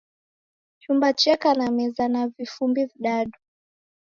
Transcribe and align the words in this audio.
Chumba 0.81 1.09
cheka 1.19 1.53
na 1.53 1.69
meza 1.71 2.03
na 2.13 2.27
vifumbi 2.27 2.85
vidadu 2.85 3.37